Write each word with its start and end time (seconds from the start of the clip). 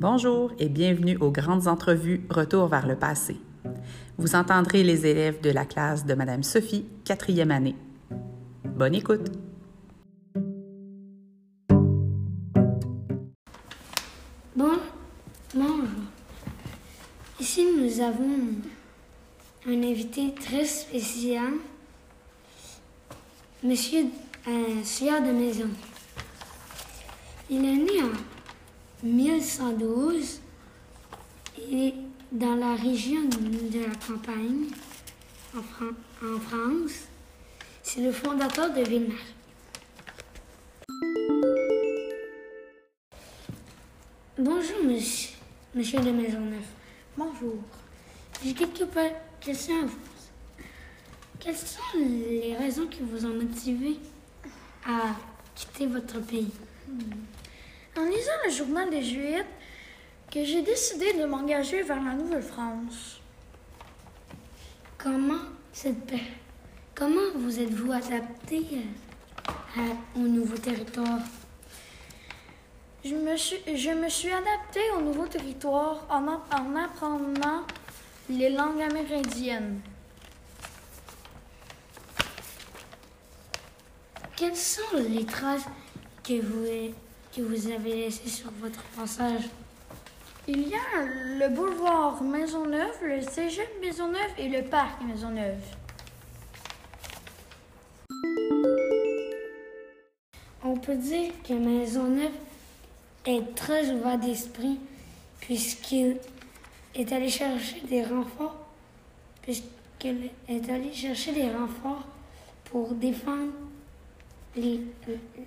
Bonjour 0.00 0.50
et 0.58 0.70
bienvenue 0.70 1.18
aux 1.18 1.30
grandes 1.30 1.68
entrevues 1.68 2.22
Retour 2.30 2.68
vers 2.68 2.86
le 2.86 2.96
passé. 2.96 3.36
Vous 4.16 4.34
entendrez 4.34 4.82
les 4.82 5.04
élèves 5.04 5.42
de 5.42 5.50
la 5.50 5.66
classe 5.66 6.06
de 6.06 6.14
Madame 6.14 6.42
Sophie, 6.42 6.86
quatrième 7.04 7.50
année. 7.50 7.76
Bonne 8.64 8.94
écoute! 8.94 9.30
Bon, 14.56 14.78
bonjour. 15.54 15.84
Ici, 17.38 17.66
nous 17.76 18.00
avons 18.00 18.38
un 19.66 19.82
invité 19.82 20.32
très 20.32 20.64
spécial, 20.64 21.52
Monsieur 23.62 24.06
euh, 24.48 25.20
de 25.20 25.32
Maison. 25.38 25.68
Il 27.50 27.62
est 27.66 27.76
né 27.76 28.02
en 28.02 28.39
1112 29.02 30.40
et 31.70 31.94
dans 32.32 32.54
la 32.56 32.74
région 32.74 33.22
de 33.24 33.80
la 33.80 33.94
campagne, 34.06 34.66
en, 35.56 35.62
Fran- 35.62 36.26
en 36.34 36.38
France. 36.40 36.92
C'est 37.82 38.02
le 38.02 38.12
fondateur 38.12 38.72
de 38.72 38.82
Villeneuve. 38.82 39.18
Bonjour, 44.38 44.84
monsieur, 44.84 45.30
monsieur 45.74 46.00
de 46.00 46.10
Maisonneuve. 46.10 46.64
Bonjour. 47.16 47.56
J'ai 48.44 48.54
quelques 48.54 48.86
questions 49.40 49.76
à 49.76 49.86
vous 49.86 49.96
poser. 49.96 50.64
Quelles 51.38 51.56
sont 51.56 51.80
les 51.98 52.56
raisons 52.56 52.86
qui 52.86 53.00
vous 53.02 53.24
ont 53.26 53.34
motivé 53.34 53.98
à 54.86 55.14
quitter 55.54 55.86
votre 55.86 56.20
pays? 56.20 56.50
En 57.96 58.04
lisant 58.04 58.30
le 58.44 58.50
journal 58.50 58.90
des 58.90 59.02
Juifs, 59.02 59.44
que 60.30 60.44
j'ai 60.44 60.62
décidé 60.62 61.12
de 61.14 61.24
m'engager 61.24 61.82
vers 61.82 62.02
la 62.02 62.12
Nouvelle-France. 62.14 63.20
Comment 64.96 65.40
cette 65.72 66.12
comment 66.94 67.32
vous 67.34 67.58
êtes-vous 67.58 67.90
adapté 67.92 68.64
euh, 68.74 69.50
à- 69.80 70.18
au 70.18 70.22
nouveau 70.22 70.56
territoire? 70.56 71.18
Je 73.04 73.14
me 73.14 73.34
suis, 73.36 73.56
je 73.76 73.90
me 73.90 74.08
suis 74.10 74.30
adaptée 74.30 74.90
au 74.96 75.00
nouveau 75.00 75.26
territoire 75.26 76.06
en, 76.10 76.26
en 76.54 76.76
apprenant 76.76 77.62
les 78.28 78.50
langues 78.50 78.82
amérindiennes. 78.82 79.80
Quelles 84.36 84.56
sont 84.56 84.96
les 85.08 85.24
traces 85.24 85.64
que 86.22 86.40
vous, 86.40 86.66
que 87.34 87.42
vous 87.42 87.70
avez 87.70 87.94
laissées 87.96 88.28
sur 88.28 88.50
votre 88.60 88.82
passage? 88.96 89.42
Il 90.48 90.68
y 90.68 90.74
a 90.74 91.04
le 91.38 91.48
boulevard 91.54 92.22
Maisonneuve, 92.22 92.96
le 93.02 93.22
cégep 93.22 93.68
Maisonneuve 93.80 94.32
et 94.38 94.48
le 94.48 94.62
parc 94.62 95.00
Maisonneuve. 95.02 95.60
On 100.64 100.76
peut 100.76 100.96
dire 100.96 101.32
que 101.46 101.54
Maisonneuve 101.54 102.32
est 103.26 103.54
très 103.54 103.90
ouvert 103.90 104.18
d'esprit 104.18 104.78
puisqu'il 105.40 106.16
est 106.94 107.12
allé 107.12 107.28
chercher 107.28 107.80
des 107.88 108.04
renforts, 108.04 108.56
puisqu'il 109.42 110.30
est 110.48 110.68
allé 110.70 110.92
chercher 110.92 111.32
des 111.32 111.50
renforts 111.50 112.06
pour 112.64 112.92
défendre 112.94 113.52
les- 114.56 114.80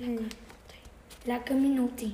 les- 0.00 0.18
la 1.26 1.38
communauté. 1.38 2.10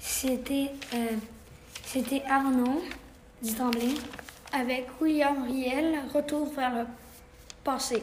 C'était 0.00 0.72
euh, 0.94 1.16
c'était 1.84 2.22
Arnaud 2.28 2.82
du. 3.42 3.94
Avec 4.52 4.86
William 5.00 5.44
Riel, 5.44 6.00
retour 6.12 6.52
vers 6.52 6.74
le 6.74 6.86
passé. 7.64 8.02